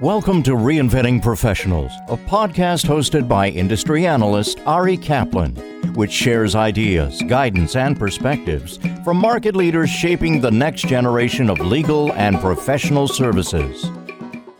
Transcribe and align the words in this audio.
Welcome 0.00 0.42
to 0.42 0.56
Reinventing 0.56 1.22
Professionals, 1.22 1.92
a 2.08 2.16
podcast 2.16 2.84
hosted 2.84 3.28
by 3.28 3.50
industry 3.50 4.08
analyst 4.08 4.58
Ari 4.66 4.96
Kaplan, 4.96 5.54
which 5.94 6.10
shares 6.10 6.56
ideas, 6.56 7.22
guidance, 7.28 7.76
and 7.76 7.96
perspectives 7.96 8.80
from 9.04 9.18
market 9.18 9.54
leaders 9.54 9.88
shaping 9.88 10.40
the 10.40 10.50
next 10.50 10.88
generation 10.88 11.48
of 11.48 11.60
legal 11.60 12.12
and 12.14 12.40
professional 12.40 13.06
services. 13.06 13.88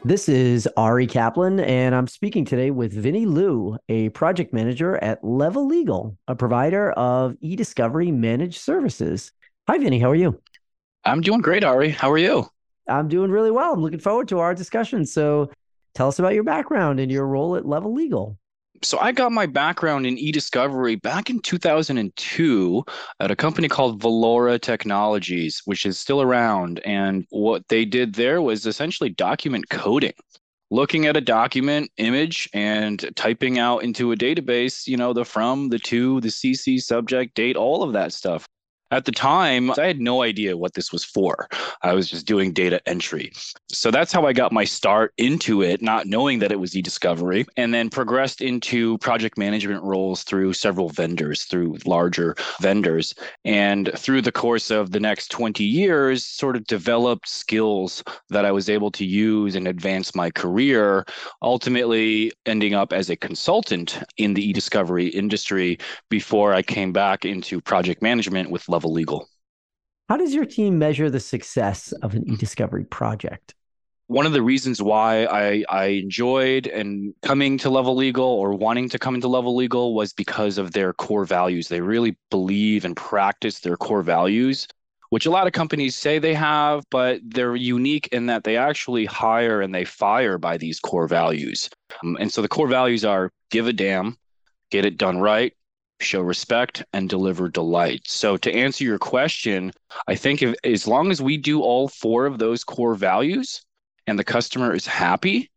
This 0.04 0.28
is 0.28 0.69
Ari 0.76 1.08
Kaplan, 1.08 1.58
and 1.58 1.96
I'm 1.96 2.06
speaking 2.06 2.44
today 2.44 2.71
with 2.71 2.92
Vinny 2.92 3.26
Liu, 3.26 3.76
a 3.88 4.10
project 4.10 4.53
manager 4.53 4.98
at 4.98 5.24
Level 5.24 5.66
Legal, 5.66 6.16
a 6.28 6.37
provider 6.37 6.92
of 6.92 7.37
e 7.40 7.56
discovery 7.56 8.12
managed 8.12 8.60
services. 8.60 9.32
Hi, 9.66 9.78
Vinny. 9.78 9.98
How 9.98 10.10
are 10.10 10.14
you? 10.14 10.40
I'm 11.04 11.22
doing 11.22 11.40
great, 11.40 11.64
Ari. 11.64 11.90
How 11.90 12.12
are 12.12 12.19
you? 12.19 12.48
I'm 12.88 13.08
doing 13.08 13.30
really 13.30 13.51
well. 13.51 13.72
I'm 13.72 13.82
looking 13.82 13.98
forward 13.98 14.28
to 14.28 14.38
our 14.38 14.54
discussion. 14.54 15.04
So, 15.06 15.50
tell 15.94 16.09
us 16.09 16.18
about 16.18 16.34
your 16.34 16.45
background 16.45 17.00
and 17.00 17.10
your 17.10 17.26
role 17.26 17.56
at 17.56 17.66
Level 17.66 17.95
Legal. 17.95 18.36
So, 18.82 18.98
I 18.98 19.12
got 19.12 19.32
my 19.32 19.46
background 19.46 20.06
in 20.06 20.18
e 20.18 20.32
discovery 20.32 20.96
back 20.96 21.30
in 21.30 21.40
2002 21.40 22.84
at 23.20 23.30
a 23.30 23.36
company 23.36 23.68
called 23.68 24.02
Valora 24.02 24.60
Technologies, 24.60 25.62
which 25.64 25.86
is 25.86 25.98
still 25.98 26.20
around. 26.20 26.80
And 26.80 27.26
what 27.30 27.66
they 27.68 27.84
did 27.84 28.14
there 28.14 28.42
was 28.42 28.66
essentially 28.66 29.10
document 29.10 29.70
coding 29.70 30.12
looking 30.74 31.06
at 31.06 31.16
a 31.16 31.20
document 31.20 31.90
image 31.98 32.48
and 32.52 33.09
typing 33.14 33.59
out 33.60 33.84
into 33.84 34.10
a 34.10 34.16
database, 34.16 34.88
you 34.88 34.96
know, 34.96 35.12
the 35.12 35.24
from, 35.24 35.68
the 35.68 35.78
to, 35.78 36.20
the 36.20 36.28
CC, 36.28 36.80
subject, 36.80 37.34
date, 37.34 37.56
all 37.56 37.82
of 37.82 37.92
that 37.92 38.12
stuff. 38.12 38.48
At 38.94 39.06
the 39.06 39.12
time, 39.12 39.72
I 39.72 39.86
had 39.86 40.00
no 40.00 40.22
idea 40.22 40.56
what 40.56 40.74
this 40.74 40.92
was 40.92 41.04
for. 41.04 41.48
I 41.82 41.94
was 41.94 42.08
just 42.08 42.26
doing 42.26 42.52
data 42.52 42.80
entry. 42.86 43.32
So 43.68 43.90
that's 43.90 44.12
how 44.12 44.24
I 44.24 44.32
got 44.32 44.52
my 44.52 44.62
start 44.62 45.12
into 45.18 45.62
it, 45.62 45.82
not 45.82 46.06
knowing 46.06 46.38
that 46.38 46.52
it 46.52 46.60
was 46.60 46.76
e-discovery, 46.76 47.44
and 47.56 47.74
then 47.74 47.90
progressed 47.90 48.40
into 48.40 48.96
project 48.98 49.36
management 49.36 49.82
roles 49.82 50.23
through 50.23 50.52
several 50.52 50.90
vendors, 50.90 51.42
through 51.42 51.78
larger 51.84 52.36
vendors. 52.60 53.16
And 53.45 53.90
through 53.96 54.23
the 54.23 54.30
course 54.30 54.70
of 54.70 54.92
the 54.92 55.01
next 55.01 55.32
20 55.32 55.64
years, 55.64 56.24
sort 56.24 56.54
of 56.54 56.64
developed 56.68 57.29
skills 57.29 58.04
that 58.30 58.45
I 58.45 58.52
was 58.52 58.68
able 58.68 58.92
to 58.92 59.04
use 59.04 59.56
and 59.56 59.66
advance 59.66 60.14
my 60.14 60.30
career, 60.30 61.04
ultimately 61.42 62.30
ending 62.46 62.74
up 62.74 62.92
as 62.92 63.10
a 63.10 63.16
consultant 63.16 63.98
in 64.19 64.34
the 64.34 64.48
e-discovery 64.48 65.08
industry 65.08 65.79
before 66.11 66.55
I 66.55 66.62
came 66.62 66.92
back 66.92 67.25
into 67.25 67.61
project 67.61 68.01
management 68.01 68.51
with 68.51 68.69
Level 68.69 68.84
legal. 68.93 69.29
How 70.09 70.17
does 70.17 70.35
your 70.35 70.45
team 70.45 70.79
measure 70.79 71.09
the 71.09 71.21
success 71.21 71.93
of 72.03 72.15
an 72.15 72.29
e-discovery 72.31 72.85
project? 72.85 73.55
One 74.07 74.27
of 74.27 74.33
the 74.33 74.43
reasons 74.43 74.83
why 74.83 75.25
I, 75.25 75.65
I 75.71 75.85
enjoyed 75.87 76.67
and 76.67 77.15
coming 77.23 77.57
to 77.59 77.71
Level 77.71 77.97
Legal 77.97 78.27
or 78.27 78.53
wanting 78.53 78.91
to 78.91 78.99
come 78.99 79.15
into 79.15 79.29
Level 79.29 79.57
Legal 79.57 79.95
was 79.95 80.13
because 80.13 80.59
of 80.59 80.73
their 80.73 80.93
core 80.93 81.25
values. 81.25 81.69
They 81.69 81.81
really 81.81 82.19
believe 82.31 82.85
and 82.85 82.95
practice 82.95 83.61
their 83.61 83.79
core 83.79 84.03
values, 84.03 84.69
which 85.09 85.25
a 85.25 85.31
lot 85.31 85.47
of 85.47 85.55
companies 85.55 85.97
say 85.97 86.19
they 86.19 86.35
have, 86.35 86.85
but 86.91 87.21
they're 87.25 87.57
unique 87.57 88.09
in 88.13 88.27
that 88.27 88.45
they 88.45 88.59
actually 88.59 89.07
hire 89.07 89.63
and 89.63 89.75
they 89.75 89.87
fire 89.87 90.37
by 90.37 90.59
these 90.59 90.81
core 90.81 91.09
values. 91.09 91.71
Um, 92.03 92.19
and 92.21 92.31
so 92.31 92.43
the 92.43 92.48
core 92.48 92.69
values 92.69 93.07
are 93.07 93.31
give 93.51 93.69
a 93.69 93.73
damn, 93.73 94.19
get 94.71 94.85
it 94.85 94.98
done 94.98 95.19
right, 95.19 95.55
show 96.00 96.20
respect, 96.20 96.84
and 96.92 97.09
deliver 97.09 97.48
delight. 97.48 98.03
So, 98.06 98.37
to 98.37 98.53
answer 98.53 98.84
your 98.84 98.98
question, 98.98 99.73
I 100.06 100.14
think 100.14 100.42
if, 100.42 100.55
as 100.64 100.86
long 100.86 101.11
as 101.11 101.23
we 101.23 101.36
do 101.36 101.62
all 101.62 101.89
four 101.89 102.27
of 102.27 102.39
those 102.39 102.64
core 102.64 102.95
values 102.95 103.62
and 104.06 104.19
the 104.19 104.25
customer 104.25 104.75
is 104.75 104.86
happy, 104.86 105.51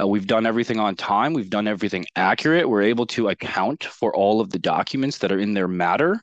uh, 0.00 0.06
we've 0.06 0.26
done 0.26 0.46
everything 0.46 0.78
on 0.78 0.96
time, 0.96 1.32
we've 1.32 1.50
done 1.50 1.66
everything 1.68 2.06
accurate, 2.16 2.68
we're 2.68 2.82
able 2.82 3.06
to 3.06 3.28
account 3.28 3.84
for 3.84 4.14
all 4.14 4.40
of 4.40 4.50
the 4.50 4.58
documents 4.58 5.18
that 5.18 5.32
are 5.32 5.38
in 5.38 5.54
their 5.54 5.68
matter, 5.68 6.20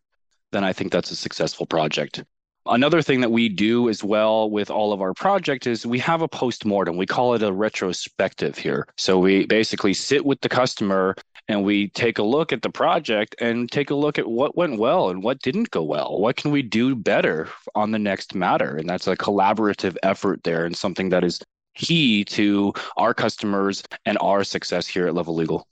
then 0.51 0.63
I 0.63 0.73
think 0.73 0.91
that's 0.91 1.11
a 1.11 1.15
successful 1.15 1.65
project. 1.65 2.23
Another 2.65 3.01
thing 3.01 3.19
that 3.21 3.31
we 3.31 3.49
do 3.49 3.89
as 3.89 4.03
well 4.05 4.49
with 4.49 4.71
all 4.71 4.93
of 4.93 5.01
our 5.01 5.13
project 5.13 5.67
is 5.67 5.85
we 5.85 5.99
have 5.99 6.21
a 6.21 6.29
post-mortem. 6.29 6.95
We 6.95 7.05
call 7.05 7.33
it 7.33 7.43
a 7.43 7.51
retrospective 7.51 8.57
here. 8.57 8.87
So 8.95 9.19
we 9.19 9.45
basically 9.47 9.93
sit 9.93 10.25
with 10.25 10.39
the 10.39 10.47
customer 10.47 11.15
and 11.47 11.63
we 11.63 11.89
take 11.89 12.17
a 12.17 12.23
look 12.23 12.53
at 12.53 12.61
the 12.61 12.69
project 12.69 13.35
and 13.39 13.71
take 13.71 13.89
a 13.89 13.95
look 13.95 14.17
at 14.17 14.27
what 14.27 14.55
went 14.55 14.79
well 14.79 15.09
and 15.09 15.23
what 15.23 15.41
didn't 15.41 15.71
go 15.71 15.83
well. 15.83 16.19
What 16.19 16.35
can 16.35 16.51
we 16.51 16.61
do 16.61 16.95
better 16.95 17.49
on 17.75 17.91
the 17.91 17.99
next 17.99 18.33
matter? 18.33 18.75
And 18.77 18.89
that's 18.89 19.07
a 19.07 19.15
collaborative 19.15 19.97
effort 20.03 20.43
there 20.43 20.65
and 20.65 20.75
something 20.75 21.09
that 21.09 21.23
is 21.23 21.41
key 21.75 22.23
to 22.25 22.73
our 22.97 23.13
customers 23.13 23.83
and 24.05 24.17
our 24.21 24.43
success 24.43 24.87
here 24.87 25.07
at 25.07 25.15
Level 25.15 25.35
Legal. 25.35 25.67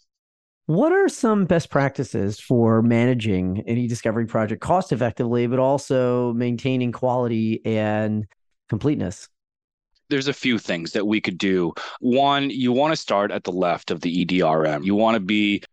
What 0.65 0.91
are 0.91 1.09
some 1.09 1.45
best 1.45 1.69
practices 1.69 2.39
for 2.39 2.81
managing 2.81 3.63
an 3.67 3.77
e-discovery 3.77 4.25
project 4.25 4.61
cost 4.61 4.91
effectively, 4.91 5.47
but 5.47 5.59
also 5.59 6.33
maintaining 6.33 6.91
quality 6.91 7.61
and 7.65 8.25
completeness? 8.69 9.27
There's 10.11 10.27
a 10.27 10.33
few 10.33 10.59
things 10.59 10.91
that 10.91 11.07
we 11.07 11.19
could 11.19 11.37
do. 11.37 11.73
One, 11.99 12.49
you 12.49 12.71
want 12.71 12.91
to 12.91 12.95
start 12.95 13.31
at 13.31 13.43
the 13.43 13.51
left 13.51 13.89
of 13.89 14.01
the 14.01 14.25
EDRM. 14.25 14.85
You 14.85 14.93
want 14.93 15.15
to 15.15 15.19
be 15.19 15.63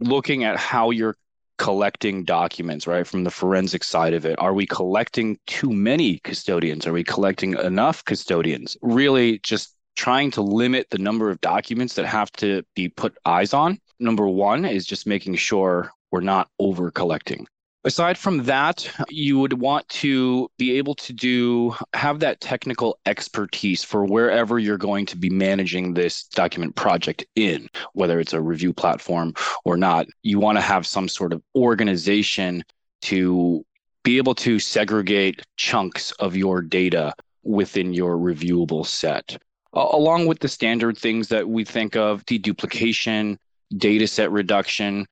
looking 0.00 0.44
at 0.44 0.56
how 0.56 0.90
you're 0.90 1.16
collecting 1.58 2.24
documents, 2.24 2.86
right? 2.86 3.06
From 3.06 3.24
the 3.24 3.30
forensic 3.30 3.84
side 3.84 4.14
of 4.14 4.24
it. 4.24 4.38
Are 4.38 4.54
we 4.54 4.66
collecting 4.66 5.38
too 5.46 5.72
many 5.72 6.18
custodians? 6.20 6.86
Are 6.86 6.92
we 6.92 7.04
collecting 7.04 7.54
enough 7.58 8.04
custodians? 8.04 8.76
Really 8.82 9.38
just 9.40 9.74
trying 9.96 10.30
to 10.32 10.42
limit 10.42 10.88
the 10.90 10.98
number 10.98 11.30
of 11.30 11.40
documents 11.40 11.94
that 11.94 12.06
have 12.06 12.32
to 12.32 12.64
be 12.74 12.88
put 12.88 13.16
eyes 13.24 13.54
on. 13.54 13.78
Number 14.00 14.26
one 14.28 14.64
is 14.64 14.86
just 14.86 15.06
making 15.06 15.36
sure 15.36 15.92
we're 16.10 16.20
not 16.20 16.48
over 16.58 16.90
collecting. 16.90 17.46
Aside 17.86 18.16
from 18.16 18.44
that, 18.44 18.90
you 19.10 19.38
would 19.38 19.60
want 19.60 19.86
to 19.90 20.50
be 20.56 20.78
able 20.78 20.94
to 20.94 21.12
do 21.12 21.74
have 21.92 22.20
that 22.20 22.40
technical 22.40 22.98
expertise 23.04 23.84
for 23.84 24.06
wherever 24.06 24.58
you're 24.58 24.78
going 24.78 25.04
to 25.06 25.18
be 25.18 25.28
managing 25.28 25.92
this 25.92 26.24
document 26.24 26.76
project 26.76 27.26
in, 27.36 27.68
whether 27.92 28.18
it's 28.18 28.32
a 28.32 28.40
review 28.40 28.72
platform 28.72 29.34
or 29.66 29.76
not. 29.76 30.06
You 30.22 30.38
want 30.38 30.56
to 30.56 30.62
have 30.62 30.86
some 30.86 31.08
sort 31.08 31.34
of 31.34 31.42
organization 31.54 32.64
to 33.02 33.66
be 34.02 34.16
able 34.16 34.34
to 34.36 34.58
segregate 34.58 35.42
chunks 35.56 36.10
of 36.12 36.34
your 36.34 36.62
data 36.62 37.12
within 37.42 37.92
your 37.92 38.16
reviewable 38.16 38.86
set. 38.86 39.36
along 39.74 40.24
with 40.26 40.38
the 40.38 40.48
standard 40.48 40.96
things 40.96 41.28
that 41.28 41.48
we 41.48 41.64
think 41.64 41.96
of 41.96 42.24
deduplication, 42.26 43.36
data 43.76 44.06
set 44.06 44.30
reduction, 44.30 45.04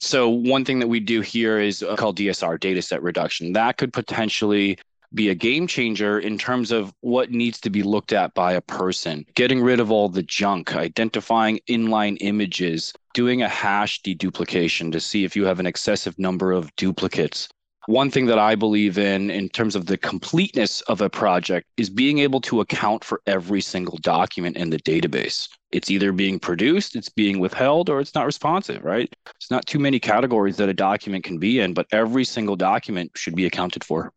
so 0.00 0.28
one 0.28 0.64
thing 0.64 0.80
that 0.80 0.88
we 0.88 1.00
do 1.00 1.20
here 1.20 1.58
is 1.58 1.82
uh, 1.82 1.96
called 1.96 2.18
DSR, 2.18 2.60
data 2.60 2.82
set 2.82 3.02
reduction. 3.02 3.52
That 3.52 3.76
could 3.76 3.92
potentially 3.92 4.78
be 5.14 5.28
a 5.28 5.34
game 5.34 5.66
changer 5.66 6.18
in 6.18 6.36
terms 6.36 6.72
of 6.72 6.92
what 7.00 7.30
needs 7.30 7.60
to 7.60 7.70
be 7.70 7.82
looked 7.82 8.12
at 8.12 8.34
by 8.34 8.52
a 8.52 8.60
person. 8.60 9.24
Getting 9.34 9.62
rid 9.62 9.80
of 9.80 9.90
all 9.90 10.08
the 10.08 10.24
junk, 10.24 10.74
identifying 10.74 11.60
inline 11.68 12.16
images, 12.20 12.92
doing 13.14 13.40
a 13.40 13.48
hash 13.48 14.02
deduplication 14.02 14.90
to 14.92 15.00
see 15.00 15.24
if 15.24 15.36
you 15.36 15.44
have 15.46 15.60
an 15.60 15.66
excessive 15.66 16.18
number 16.18 16.50
of 16.50 16.74
duplicates. 16.76 17.48
One 17.86 18.10
thing 18.10 18.24
that 18.26 18.38
I 18.38 18.54
believe 18.54 18.96
in, 18.96 19.30
in 19.30 19.50
terms 19.50 19.76
of 19.76 19.84
the 19.86 19.98
completeness 19.98 20.80
of 20.82 21.02
a 21.02 21.10
project, 21.10 21.66
is 21.76 21.90
being 21.90 22.18
able 22.18 22.40
to 22.42 22.60
account 22.60 23.04
for 23.04 23.20
every 23.26 23.60
single 23.60 23.98
document 23.98 24.56
in 24.56 24.70
the 24.70 24.78
database. 24.78 25.48
It's 25.70 25.90
either 25.90 26.10
being 26.10 26.38
produced, 26.38 26.96
it's 26.96 27.10
being 27.10 27.40
withheld, 27.40 27.90
or 27.90 28.00
it's 28.00 28.14
not 28.14 28.24
responsive, 28.24 28.82
right? 28.84 29.14
It's 29.36 29.50
not 29.50 29.66
too 29.66 29.78
many 29.78 30.00
categories 30.00 30.56
that 30.56 30.70
a 30.70 30.74
document 30.74 31.24
can 31.24 31.38
be 31.38 31.60
in, 31.60 31.74
but 31.74 31.86
every 31.92 32.24
single 32.24 32.56
document 32.56 33.10
should 33.16 33.36
be 33.36 33.44
accounted 33.44 33.84
for. 33.84 34.12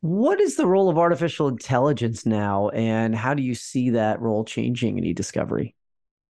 What 0.00 0.40
is 0.40 0.56
the 0.56 0.66
role 0.66 0.88
of 0.88 0.98
artificial 0.98 1.48
intelligence 1.48 2.26
now, 2.26 2.68
and 2.68 3.14
how 3.14 3.34
do 3.34 3.42
you 3.42 3.56
see 3.56 3.90
that 3.90 4.20
role 4.20 4.44
changing 4.44 4.98
in 4.98 5.04
e-discovery? 5.04 5.74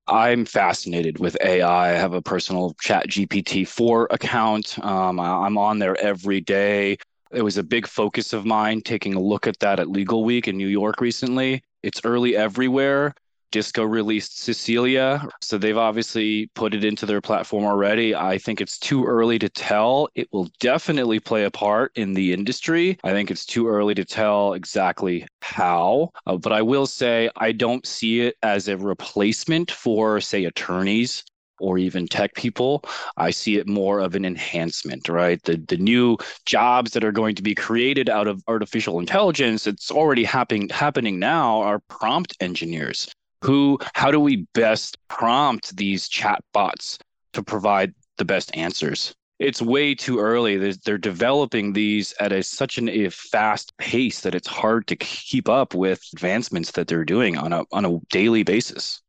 I'm 0.08 0.44
fascinated 0.44 1.18
with 1.20 1.36
AI. 1.42 1.90
I 1.90 1.92
have 1.92 2.12
a 2.12 2.22
personal 2.22 2.74
Chat 2.80 3.08
GPT 3.08 3.64
4 3.64 4.08
account. 4.10 4.78
Um, 4.84 5.20
I'm 5.20 5.56
on 5.56 5.78
there 5.78 5.96
every 6.00 6.40
day. 6.40 6.98
It 7.30 7.42
was 7.42 7.56
a 7.56 7.62
big 7.62 7.86
focus 7.86 8.32
of 8.32 8.44
mine 8.44 8.82
taking 8.82 9.14
a 9.14 9.20
look 9.20 9.46
at 9.46 9.58
that 9.60 9.80
at 9.80 9.88
Legal 9.88 10.24
Week 10.24 10.48
in 10.48 10.56
New 10.56 10.68
York 10.68 11.00
recently. 11.00 11.62
It's 11.82 12.00
early 12.04 12.36
everywhere. 12.36 13.14
Disco 13.52 13.84
released 13.84 14.42
Cecilia. 14.42 15.28
So 15.40 15.58
they've 15.58 15.76
obviously 15.76 16.50
put 16.54 16.74
it 16.74 16.84
into 16.84 17.06
their 17.06 17.20
platform 17.20 17.64
already. 17.64 18.14
I 18.14 18.38
think 18.38 18.60
it's 18.60 18.78
too 18.78 19.04
early 19.04 19.38
to 19.38 19.48
tell. 19.48 20.08
It 20.16 20.26
will 20.32 20.50
definitely 20.58 21.20
play 21.20 21.44
a 21.44 21.50
part 21.50 21.92
in 21.94 22.14
the 22.14 22.32
industry. 22.32 22.98
I 23.04 23.10
think 23.12 23.30
it's 23.30 23.46
too 23.46 23.68
early 23.68 23.94
to 23.94 24.04
tell 24.04 24.54
exactly 24.54 25.26
how. 25.42 26.10
Uh, 26.26 26.36
but 26.38 26.52
I 26.52 26.62
will 26.62 26.86
say 26.86 27.30
I 27.36 27.52
don't 27.52 27.86
see 27.86 28.22
it 28.22 28.36
as 28.42 28.66
a 28.68 28.76
replacement 28.76 29.70
for, 29.70 30.20
say, 30.20 30.46
attorneys 30.46 31.22
or 31.60 31.78
even 31.78 32.08
tech 32.08 32.34
people. 32.34 32.82
I 33.18 33.30
see 33.30 33.56
it 33.56 33.68
more 33.68 34.00
of 34.00 34.14
an 34.14 34.24
enhancement, 34.24 35.08
right? 35.08 35.40
The 35.44 35.58
the 35.68 35.76
new 35.76 36.16
jobs 36.46 36.92
that 36.92 37.04
are 37.04 37.12
going 37.12 37.36
to 37.36 37.42
be 37.42 37.54
created 37.54 38.08
out 38.08 38.26
of 38.26 38.42
artificial 38.48 38.98
intelligence, 38.98 39.66
it's 39.66 39.90
already 39.90 40.24
happening 40.24 40.68
happening 40.70 41.18
now 41.18 41.60
are 41.60 41.80
prompt 41.88 42.36
engineers 42.40 43.08
Who, 43.42 43.78
how 43.94 44.10
do 44.10 44.20
we 44.20 44.46
best 44.54 44.96
prompt 45.08 45.76
these 45.76 46.08
chat 46.08 46.40
bots 46.52 46.98
to 47.32 47.42
provide 47.42 47.92
the 48.18 48.24
best 48.24 48.56
answers? 48.56 49.14
It's 49.38 49.60
way 49.60 49.96
too 49.96 50.20
early. 50.20 50.56
They're, 50.56 50.74
they're 50.84 50.98
developing 50.98 51.72
these 51.72 52.14
at 52.20 52.32
a, 52.32 52.44
such 52.44 52.78
an, 52.78 52.88
a 52.88 53.08
fast 53.10 53.76
pace 53.78 54.20
that 54.20 54.36
it's 54.36 54.46
hard 54.46 54.86
to 54.86 54.96
keep 54.96 55.48
up 55.48 55.74
with 55.74 56.00
advancements 56.12 56.70
that 56.72 56.86
they're 56.86 57.04
doing 57.04 57.36
on 57.36 57.52
a, 57.52 57.64
on 57.72 57.84
a 57.84 57.98
daily 58.10 58.44
basis. 58.44 59.02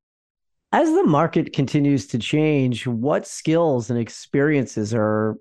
As 0.71 0.89
the 0.89 1.03
market 1.03 1.53
continues 1.53 2.07
to 2.07 2.17
change, 2.17 2.87
what 2.87 3.27
skills 3.27 3.91
and 3.91 3.99
experiences 3.99 4.91
are 4.95 5.37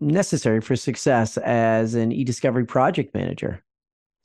necessary 0.00 0.60
for 0.60 0.76
success 0.76 1.36
as 1.38 1.96
an 1.96 2.12
e-discovery 2.12 2.66
project 2.66 3.12
manager? 3.12 3.64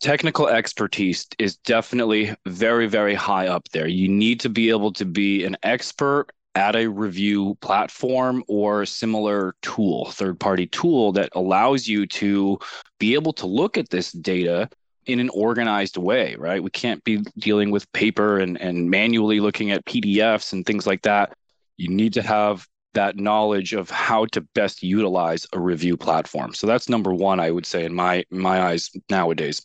Technical 0.02 0.48
expertise 0.48 1.28
is 1.38 1.58
definitely 1.58 2.36
very, 2.48 2.88
very 2.88 3.14
high 3.14 3.48
up 3.48 3.70
there. 3.70 3.88
You 3.88 4.08
need 4.08 4.40
to 4.40 4.50
be 4.50 4.72
able 4.72 4.92
to 4.94 5.06
be 5.06 5.46
an 5.46 5.56
expert 5.62 6.28
at 6.56 6.76
a 6.76 6.88
review 6.88 7.56
platform 7.62 8.44
or 8.48 8.84
similar 8.86 9.54
tool, 9.62 10.10
third 10.10 10.40
party 10.40 10.66
tool 10.66 11.12
that 11.12 11.30
allows 11.34 11.88
you 11.88 12.08
to 12.08 12.58
be 12.98 13.14
able 13.14 13.32
to 13.34 13.46
look 13.46 13.78
at 13.78 13.92
this 13.92 14.12
data 14.12 14.68
in 15.06 15.20
an 15.20 15.30
organized 15.30 15.98
way, 15.98 16.36
right? 16.40 16.64
We 16.64 16.72
can't 16.72 17.04
be 17.04 17.18
dealing 17.38 17.70
with 17.70 17.92
paper 17.94 18.40
and, 18.40 18.60
and 18.60 18.90
manually 18.90 19.40
looking 19.40 19.70
at 19.70 19.86
PDFs 19.86 20.52
and 20.52 20.66
things 20.66 20.88
like 20.88 21.04
that. 21.04 21.32
You 21.78 21.90
need 21.90 22.14
to 22.14 22.24
have 22.24 22.68
that 22.94 23.18
knowledge 23.18 23.74
of 23.74 23.90
how 23.90 24.26
to 24.26 24.42
best 24.42 24.84
utilize 24.84 25.48
a 25.54 25.60
review 25.60 25.96
platform. 25.96 26.54
So 26.54 26.68
that's 26.68 26.90
number 26.90 27.14
one, 27.14 27.40
I 27.40 27.52
would 27.52 27.66
say, 27.66 27.86
in 27.86 27.94
my 27.94 28.26
my 28.30 28.62
eyes 28.62 28.90
nowadays. 29.10 29.62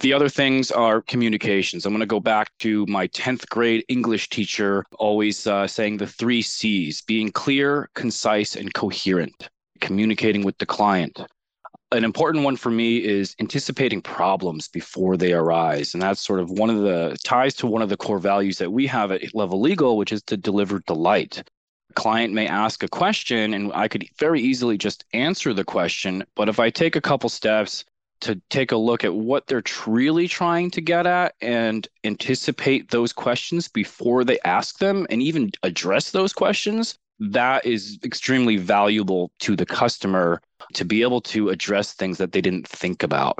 The 0.00 0.12
other 0.12 0.28
things 0.28 0.70
are 0.70 1.02
communications. 1.02 1.84
I'm 1.84 1.92
going 1.92 2.00
to 2.00 2.06
go 2.06 2.20
back 2.20 2.50
to 2.60 2.86
my 2.86 3.08
10th 3.08 3.48
grade 3.48 3.84
English 3.88 4.28
teacher 4.30 4.84
always 4.98 5.46
uh, 5.46 5.66
saying 5.66 5.98
the 5.98 6.06
three 6.06 6.42
C's 6.42 7.02
being 7.02 7.30
clear, 7.30 7.90
concise, 7.94 8.56
and 8.56 8.72
coherent, 8.72 9.48
communicating 9.80 10.44
with 10.44 10.56
the 10.58 10.66
client. 10.66 11.20
An 11.92 12.04
important 12.04 12.44
one 12.44 12.56
for 12.56 12.70
me 12.70 13.04
is 13.04 13.36
anticipating 13.38 14.02
problems 14.02 14.68
before 14.68 15.16
they 15.16 15.32
arise. 15.32 15.94
And 15.94 16.02
that's 16.02 16.20
sort 16.20 16.40
of 16.40 16.50
one 16.50 16.70
of 16.70 16.78
the 16.78 17.16
ties 17.24 17.54
to 17.56 17.66
one 17.66 17.82
of 17.82 17.88
the 17.88 17.96
core 17.96 18.18
values 18.18 18.58
that 18.58 18.72
we 18.72 18.86
have 18.86 19.12
at 19.12 19.34
Level 19.34 19.60
Legal, 19.60 19.96
which 19.96 20.12
is 20.12 20.22
to 20.24 20.36
deliver 20.36 20.80
delight 20.86 21.42
client 21.94 22.32
may 22.32 22.46
ask 22.46 22.82
a 22.82 22.88
question 22.88 23.54
and 23.54 23.72
I 23.74 23.88
could 23.88 24.06
very 24.18 24.40
easily 24.40 24.76
just 24.78 25.06
answer 25.12 25.52
the 25.52 25.64
question. 25.64 26.24
But 26.36 26.48
if 26.48 26.60
I 26.60 26.68
take 26.68 26.94
a 26.94 27.00
couple 27.00 27.30
steps 27.30 27.84
to 28.20 28.40
take 28.50 28.72
a 28.72 28.76
look 28.76 29.04
at 29.04 29.14
what 29.14 29.46
they're 29.46 29.60
truly 29.60 30.28
trying 30.28 30.70
to 30.72 30.80
get 30.80 31.06
at 31.06 31.34
and 31.40 31.86
anticipate 32.04 32.90
those 32.90 33.12
questions 33.12 33.68
before 33.68 34.24
they 34.24 34.38
ask 34.44 34.78
them 34.78 35.06
and 35.10 35.22
even 35.22 35.50
address 35.62 36.10
those 36.10 36.32
questions, 36.32 36.98
that 37.18 37.64
is 37.64 37.98
extremely 38.04 38.56
valuable 38.56 39.30
to 39.40 39.56
the 39.56 39.66
customer 39.66 40.40
to 40.74 40.84
be 40.84 41.02
able 41.02 41.20
to 41.20 41.48
address 41.48 41.92
things 41.92 42.18
that 42.18 42.32
they 42.32 42.40
didn't 42.40 42.68
think 42.68 43.02
about. 43.02 43.38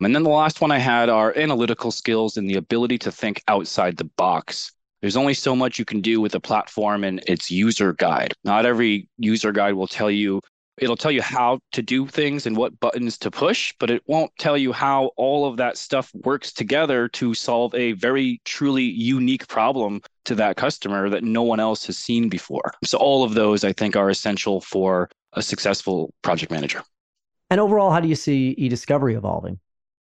And 0.00 0.14
then 0.14 0.22
the 0.22 0.30
last 0.30 0.60
one 0.60 0.70
I 0.70 0.78
had 0.78 1.08
are 1.08 1.36
analytical 1.36 1.90
skills 1.90 2.36
and 2.36 2.48
the 2.48 2.56
ability 2.56 2.98
to 2.98 3.12
think 3.12 3.42
outside 3.48 3.96
the 3.96 4.04
box. 4.16 4.72
There's 5.00 5.16
only 5.16 5.34
so 5.34 5.54
much 5.54 5.78
you 5.78 5.84
can 5.84 6.00
do 6.00 6.20
with 6.20 6.34
a 6.34 6.40
platform 6.40 7.04
and 7.04 7.22
its 7.26 7.50
user 7.50 7.92
guide. 7.92 8.34
Not 8.44 8.66
every 8.66 9.08
user 9.16 9.52
guide 9.52 9.74
will 9.74 9.86
tell 9.86 10.10
you 10.10 10.40
it'll 10.80 10.96
tell 10.96 11.10
you 11.10 11.22
how 11.22 11.60
to 11.72 11.82
do 11.82 12.06
things 12.06 12.46
and 12.46 12.56
what 12.56 12.78
buttons 12.80 13.18
to 13.18 13.30
push, 13.30 13.74
but 13.78 13.90
it 13.90 14.02
won't 14.06 14.32
tell 14.38 14.56
you 14.56 14.72
how 14.72 15.10
all 15.16 15.46
of 15.46 15.56
that 15.56 15.76
stuff 15.76 16.10
works 16.14 16.52
together 16.52 17.08
to 17.08 17.34
solve 17.34 17.74
a 17.74 17.92
very 17.92 18.40
truly 18.44 18.84
unique 18.84 19.46
problem 19.48 20.00
to 20.24 20.34
that 20.34 20.56
customer 20.56 21.08
that 21.08 21.24
no 21.24 21.42
one 21.42 21.60
else 21.60 21.86
has 21.86 21.96
seen 21.96 22.28
before. 22.28 22.72
So 22.84 22.98
all 22.98 23.24
of 23.24 23.34
those 23.34 23.64
I 23.64 23.72
think 23.72 23.96
are 23.96 24.10
essential 24.10 24.60
for 24.60 25.08
a 25.32 25.42
successful 25.42 26.12
project 26.22 26.50
manager. 26.50 26.82
And 27.50 27.60
overall, 27.60 27.90
how 27.90 28.00
do 28.00 28.08
you 28.08 28.14
see 28.14 28.54
e-discovery 28.58 29.14
evolving? 29.14 29.58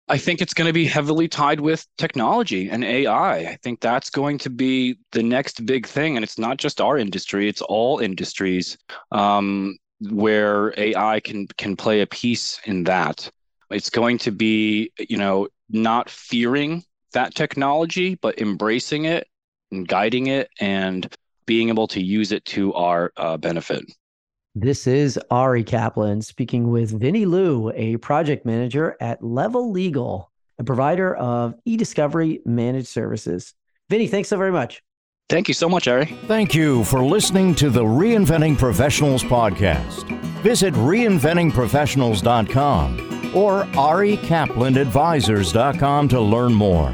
I 0.08 0.18
think 0.18 0.42
it's 0.42 0.54
going 0.54 0.68
to 0.68 0.74
be 0.74 0.86
heavily 0.86 1.30
tied 1.30 1.62
with 1.62 1.88
technology 1.98 2.70
and 2.70 2.84
AI. 2.84 3.38
I 3.38 3.58
think 3.64 3.80
that's 3.80 4.10
going 4.10 4.40
to 4.40 4.50
be 4.50 4.98
the 5.14 5.24
next 5.24 5.66
big 5.66 5.88
thing. 5.88 6.18
And 6.18 6.24
it's 6.24 6.38
not 6.38 6.58
just 6.58 6.82
our 6.82 6.98
industry, 6.98 7.48
it's 7.48 7.62
all 7.62 8.00
industries. 8.00 8.78
Um, 9.12 9.78
where 10.10 10.74
AI 10.78 11.20
can 11.20 11.48
can 11.58 11.76
play 11.76 12.02
a 12.02 12.08
piece 12.08 12.60
in 12.66 12.84
that. 12.86 13.30
It's 13.70 13.90
going 13.90 14.18
to 14.20 14.32
be, 14.32 14.92
you 14.98 15.18
know, 15.18 15.48
not 15.70 16.10
fearing 16.10 16.84
that 17.14 17.36
technology, 17.36 18.16
but 18.16 18.40
embracing 18.40 19.06
it 19.06 19.28
and 19.72 19.88
guiding 19.88 20.28
it 20.28 20.50
and 20.60 21.14
being 21.46 21.70
able 21.70 21.88
to 21.88 22.02
use 22.02 22.32
it 22.32 22.44
to 22.46 22.74
our 22.74 23.12
uh, 23.18 23.38
benefit. 23.38 23.84
This 24.54 24.86
is 24.86 25.18
Ari 25.30 25.64
Kaplan 25.64 26.22
speaking 26.22 26.72
with 26.72 27.00
Vinny 27.00 27.26
Liu, 27.26 27.72
a 27.76 27.98
project 27.98 28.46
manager 28.46 28.98
at 29.00 29.24
Level 29.24 29.72
Legal, 29.72 30.30
a 30.60 30.64
provider 30.64 31.16
of 31.16 31.56
e-discovery 31.64 32.42
managed 32.46 32.88
services. 32.88 33.54
Vinny, 33.90 34.08
thanks 34.08 34.28
so 34.28 34.38
very 34.38 34.52
much. 34.52 34.84
Thank 35.32 35.48
you 35.48 35.54
so 35.54 35.70
much, 35.70 35.88
Ari. 35.88 36.08
Thank 36.28 36.54
you 36.54 36.84
for 36.84 37.06
listening 37.06 37.56
to 37.56 37.70
the 37.70 37.86
Reinventing 37.86 38.58
Professionals 38.58 39.24
podcast. 39.24 40.04
Visit 40.42 40.74
reinventingprofessionals.com 40.74 43.34
or 43.34 43.64
arikaplanadvisors.com 43.64 46.08
to 46.10 46.20
learn 46.20 46.54
more. 46.54 46.94